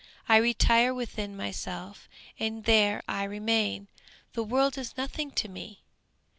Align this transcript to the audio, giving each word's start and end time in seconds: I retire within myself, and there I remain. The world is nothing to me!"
I 0.27 0.37
retire 0.37 0.95
within 0.95 1.37
myself, 1.37 2.09
and 2.39 2.63
there 2.63 3.03
I 3.07 3.23
remain. 3.23 3.87
The 4.33 4.41
world 4.41 4.75
is 4.79 4.97
nothing 4.97 5.29
to 5.33 5.47
me!" 5.47 5.83